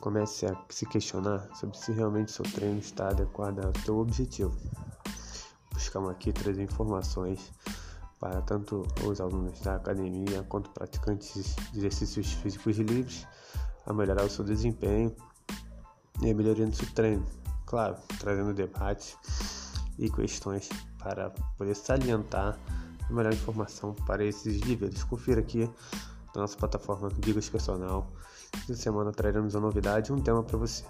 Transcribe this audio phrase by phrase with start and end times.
[0.00, 4.56] comece a se questionar sobre se realmente seu treino está adequado ao seu objetivo.
[5.72, 7.52] Buscamos aqui trazer informações
[8.20, 13.26] para tanto os alunos da academia quanto praticantes de exercícios físicos livres
[13.86, 15.14] a melhorar o seu desempenho
[16.20, 17.24] e a melhoria do seu treino.
[17.66, 19.16] Claro, trazendo debates
[19.98, 20.68] e questões
[20.98, 22.58] para poder salientar
[23.08, 25.02] a melhor informação para esses níveis.
[25.04, 25.68] Confira aqui
[26.34, 28.06] na nossa plataforma Dicas Personal.
[28.64, 30.84] Essa semana traremos uma novidade e um tema para você.